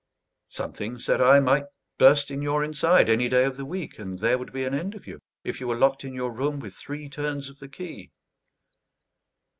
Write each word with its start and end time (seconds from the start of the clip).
"Something," 0.49 0.97
said 0.97 1.21
I, 1.21 1.39
"might 1.39 1.65
burst 1.99 2.31
in 2.31 2.41
your 2.41 2.63
inside 2.63 3.07
any 3.07 3.29
day 3.29 3.45
of 3.45 3.55
the 3.55 3.65
week, 3.65 3.99
and 3.99 4.17
there 4.17 4.39
would 4.39 4.51
be 4.51 4.63
an 4.63 4.73
end 4.73 4.95
of 4.95 5.05
you, 5.05 5.19
if 5.43 5.59
you 5.59 5.67
were 5.67 5.77
locked 5.77 6.03
in 6.03 6.15
your 6.15 6.31
room 6.31 6.59
with 6.59 6.73
three 6.73 7.07
turns 7.07 7.49
of 7.49 7.59
the 7.59 7.69
key." 7.69 8.09